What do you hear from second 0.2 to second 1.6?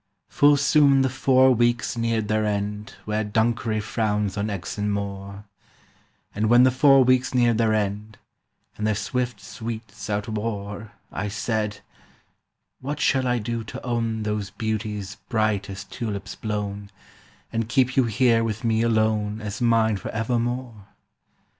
"Full soon the four